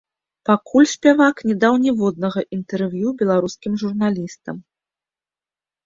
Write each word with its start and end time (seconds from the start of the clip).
Пакуль 0.49 0.87
спявак 0.93 1.43
не 1.51 1.55
даў 1.65 1.77
ніводнага 1.85 2.45
інтэрв'ю 2.59 3.07
беларускім 3.23 3.73
журналістам. 3.87 4.55